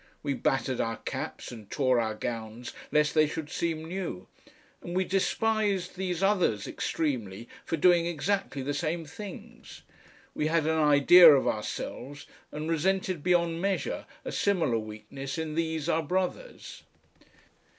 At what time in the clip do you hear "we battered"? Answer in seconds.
0.23-0.81